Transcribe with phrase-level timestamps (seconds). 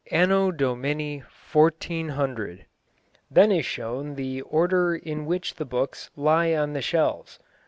[0.09, 1.21] Anno domini,
[1.53, 2.63] MCCCC."
[3.29, 7.37] Then is shown the order in which the books lie on the shelves.